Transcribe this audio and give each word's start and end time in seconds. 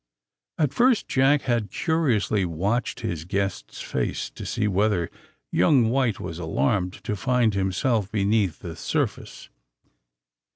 At 0.57 0.73
first 0.73 1.07
Jack 1.07 1.43
had 1.43 1.69
curiously 1.69 2.43
watched 2.43 3.01
his 3.01 3.23
guest's 3.23 3.81
face, 3.81 4.31
to 4.31 4.47
see 4.47 4.67
whether 4.67 5.11
young 5.51 5.91
White 5.91 6.19
was 6.19 6.39
alarmed 6.39 6.93
to 7.03 7.15
find 7.15 7.53
himself 7.53 8.11
beneath 8.11 8.61
the 8.61 8.75
surface. 8.75 9.49